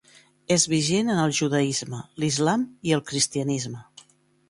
És 0.55 0.63
vigent 0.73 1.11
en 1.17 1.21
el 1.25 1.35
judaisme, 1.41 2.01
l'islam 2.25 2.67
i 2.91 2.99
el 3.01 3.07
cristianisme. 3.13 3.89